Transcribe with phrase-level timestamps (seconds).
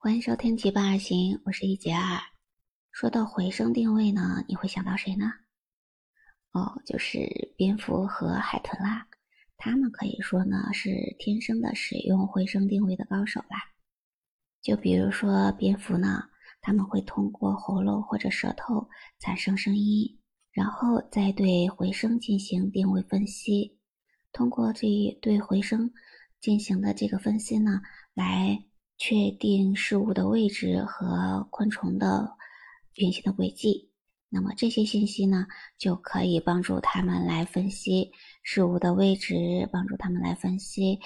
[0.00, 2.20] 欢迎收听《奇葩二行》，我是一杰二。
[2.92, 5.26] 说到回声定位呢，你会想到谁呢？
[6.52, 9.08] 哦，就是蝙蝠和海豚啦。
[9.56, 13.58] 它们可以说呢是天生的使用回声定位的高手啦。
[14.62, 16.22] 就比如说蝙蝠呢，
[16.60, 20.20] 它们会通过喉咙或者舌头产生声音，
[20.52, 23.76] 然后再对回声进行定位分析。
[24.30, 25.92] 通过这一对回声
[26.40, 27.80] 进行的这个分析呢，
[28.14, 28.64] 来
[28.98, 32.36] 确定事物的位置和昆虫的。
[33.00, 33.92] 运行的轨迹，
[34.28, 35.46] 那么这些信息呢，
[35.78, 38.10] 就可以帮助他们来分析
[38.42, 40.98] 事物的位置，帮助他们来分析，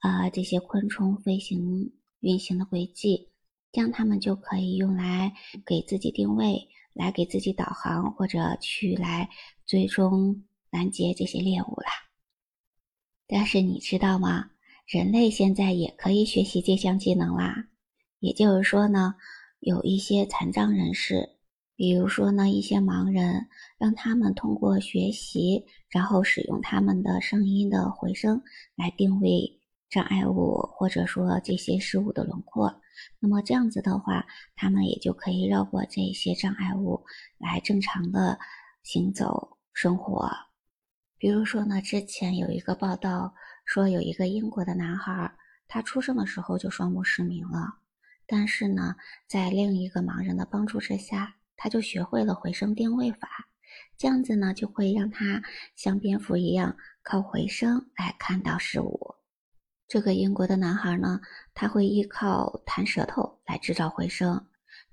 [0.00, 3.30] 啊，这些昆虫飞行运行的轨迹，
[3.70, 5.32] 这样他们就可以用来
[5.64, 9.30] 给自己定位，来给自己导航，或者去来
[9.66, 11.92] 最终拦截这些猎物啦。
[13.28, 14.50] 但是你知道吗？
[14.86, 17.66] 人类现在也可以学习这项技能啦，
[18.20, 19.16] 也就是说呢，
[19.58, 21.30] 有一些残障人士。
[21.74, 28.40] 比如说呢，一些盲人让他们通过学习，然后使用他们的声音的回声
[28.76, 32.80] 来定位障碍物，或者说这些事物的轮廓。
[33.18, 37.04] 那么这样子的话，他们也就可以绕过这些障碍物，
[37.38, 38.38] 来正常的
[38.84, 40.30] 行走生活。
[41.18, 43.34] 比如说呢，之前有一个报道
[43.66, 45.36] 说，有一个英国的男孩，
[45.68, 47.74] 他出生的时候就双目失明了，
[48.26, 48.96] 但是呢，
[49.28, 51.34] 在另一个盲人的帮助之下。
[51.58, 53.48] 他就学会了回声定位法，
[53.96, 55.42] 这样子呢，就会让他
[55.74, 59.14] 像蝙蝠一样靠回声来看到事物。
[59.88, 61.18] 这个英国的男孩呢，
[61.54, 64.46] 他会依靠弹舌头来制造回声，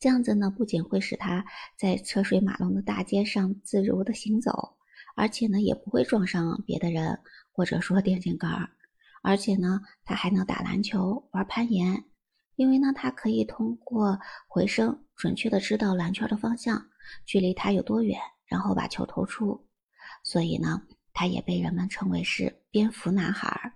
[0.00, 1.44] 这样子呢，不仅会使他
[1.78, 4.76] 在车水马龙的大街上自如的行走，
[5.14, 7.20] 而且呢，也不会撞上别的人
[7.58, 8.70] 或者说电线杆儿，
[9.20, 12.04] 而且呢，他还能打篮球、玩攀岩。
[12.54, 16.86] 因为呢，他可以通过回声准确的知道篮圈的方向，
[17.26, 19.66] 距离它有多远，然后把球投出。
[20.22, 20.80] 所以呢，
[21.12, 23.72] 他也被人们称为是蝙蝠男孩。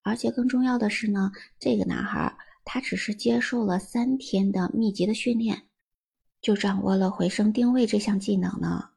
[0.00, 2.34] 而且更重要的是呢，这个男孩
[2.64, 5.64] 他只是接受了三天的密集的训练，
[6.40, 8.88] 就掌握了回声定位这项技能呢。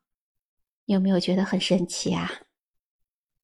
[0.85, 2.31] 有没有觉得很神奇啊？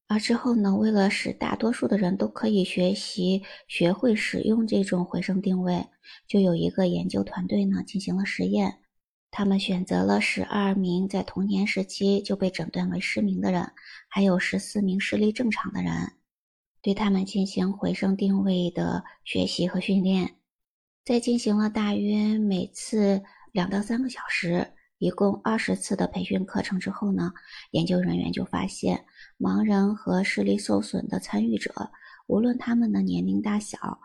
[0.08, 5.86] 而之后呢，为了使大多数的人都可以学习、学会使用这种回声定位，
[6.26, 8.78] 就有一个研究团队呢进行了实验。
[9.30, 13.70] 他们选择了十二名在童年时期就被诊断为失明的人，
[14.08, 15.92] 还有十四名视力正常的人，
[16.80, 20.36] 对他们进行回声定位的学习和训练。
[21.04, 24.72] 在进行了大约每次两到三个小时。
[24.98, 27.32] 一共二十次的培训课程之后呢，
[27.70, 29.04] 研究人员就发现，
[29.38, 31.72] 盲人和视力受损的参与者，
[32.26, 34.00] 无论他们的年龄大小，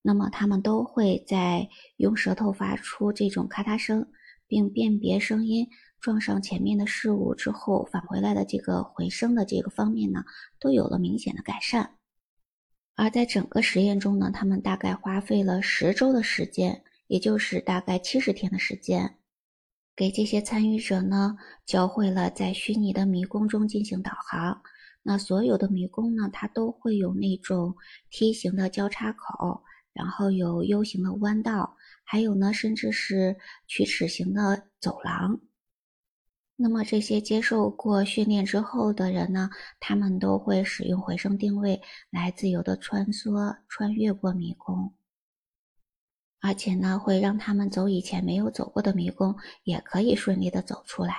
[0.00, 4.06] 那么他们都会在用舌头发出这种咔嗒声，
[4.46, 5.66] 并辨别声音
[6.00, 10.22] 撞上前面的事物之后返回来的这个回声的这个方面呢，
[10.60, 11.96] 都有了明显的改善。
[12.94, 19.16] 而在整个实验中呢，他们大概花费了十周的时间，也就是大概七十天的时间。
[19.98, 21.36] 给这些参与者呢，
[21.66, 24.62] 教会了在虚拟的迷宫中进行导航。
[25.02, 27.74] 那所有的迷宫呢，它都会有那种
[28.08, 35.40] 梯形的交叉口，然后有 U 型的弯道，还有呢，甚至是曲尺形的走廊。
[36.54, 39.50] 那么这些接受过训练之后的人呢，
[39.80, 44.94] 他们都会使用回声定位来自由的穿梭、穿越过迷宫。
[46.40, 49.34] 而且呢，会让他们走以前没有走过的迷宫，
[49.64, 51.14] 也可以顺利的走出来。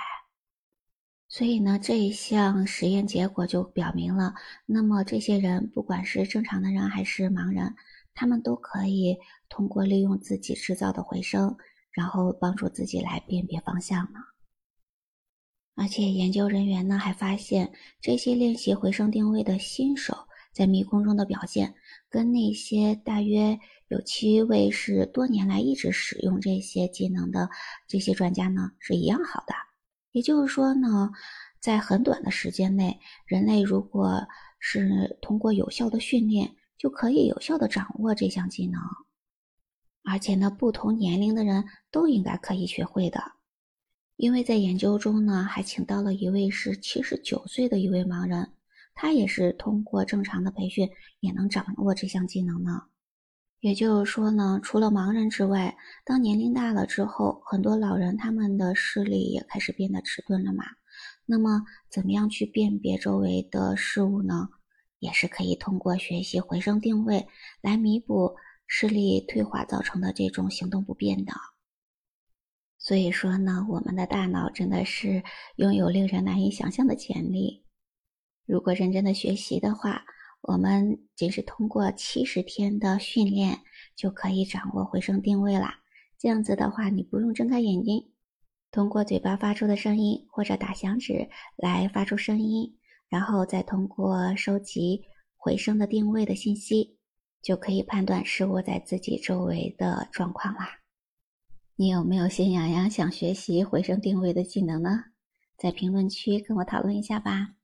[1.28, 4.34] 所以呢，这一项实验结果就表明了，
[4.66, 7.74] 那么这些人，不管是正常的人还是盲人，
[8.14, 9.16] 他们都可以
[9.48, 11.56] 通过利用自己制造的回声，
[11.92, 14.18] 然后帮助自己来辨别方向呢。
[15.76, 20.26] 而且研究人员呢还发现，这些练习回声定位的新手。
[20.52, 21.74] 在迷宫中的表现，
[22.08, 27.48] 跟那些大约有七位是多年来一直使用这些技能的
[27.86, 29.54] 这些专家呢是一样好的。
[30.12, 31.10] 也就是说呢，
[31.60, 34.26] 在很短的时间内，人类如果
[34.58, 38.80] 是通过有效的训练，就可以有效的掌握这项技能。
[40.02, 43.22] 而且呢，不同年龄的人都应该可以学会的。
[44.16, 48.50] 因为在研究中呢，还请到了一位是七十九岁的一位盲人。
[49.02, 50.86] 他也是通过正常的培训
[51.20, 52.82] 也能掌握这项技能呢。
[53.60, 55.74] 也就是说呢，除了盲人之外，
[56.04, 60.64] 当年龄大了之后，很多老人他们的视力也开始变得迟钝了嘛。
[61.24, 64.50] 那么，怎么样去辨别周围的事物呢？
[64.98, 67.26] 也是可以通过学习回声定位
[67.62, 68.36] 来弥补
[68.66, 71.32] 视力退化造成的这种行动不便的。
[72.76, 75.22] 所以说呢，我们的大脑真的是
[75.56, 77.64] 拥有令人难以想象的潜力。
[78.50, 80.02] 如果认真的学习的话，
[80.40, 83.60] 我们仅是通过七十天的训练
[83.94, 85.78] 就可以掌握回声定位啦。
[86.18, 88.10] 这样子的话，你不用睁开眼睛，
[88.72, 92.76] 通过嘴巴发出的声音或者打响指来发出声音，
[93.08, 95.04] 然后再通过收集
[95.36, 96.98] 回声的定位的信息，
[97.40, 100.80] 就可以判断事物在自己周围的状况啦。
[101.76, 105.04] 你有没有心痒痒想学习回声定位的技能呢？
[105.56, 107.54] 在评论区跟我讨论一下吧。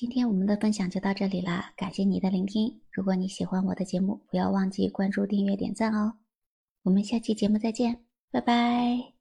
[0.00, 2.80] 今天我们的分享就到这里啦，感谢你的聆听。
[2.90, 6.14] 如果你喜欢我的节目，不要忘记关注、订阅、点赞哦。
[6.84, 9.19] 我们下期节目再见，拜拜。